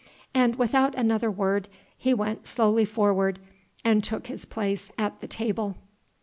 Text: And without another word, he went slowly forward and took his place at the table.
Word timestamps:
And 0.33 0.55
without 0.55 0.95
another 0.95 1.29
word, 1.29 1.67
he 1.95 2.11
went 2.11 2.47
slowly 2.47 2.85
forward 2.85 3.37
and 3.85 4.03
took 4.03 4.25
his 4.25 4.45
place 4.45 4.91
at 4.97 5.21
the 5.21 5.27
table. 5.27 5.77